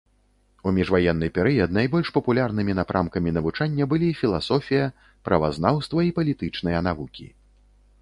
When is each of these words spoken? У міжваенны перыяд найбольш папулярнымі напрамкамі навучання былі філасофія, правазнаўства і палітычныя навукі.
У 0.69 0.71
міжваенны 0.77 1.27
перыяд 1.35 1.75
найбольш 1.79 2.07
папулярнымі 2.15 2.77
напрамкамі 2.81 3.35
навучання 3.37 3.83
былі 3.95 4.09
філасофія, 4.25 4.91
правазнаўства 5.31 5.99
і 6.11 6.15
палітычныя 6.21 6.79
навукі. 6.91 7.25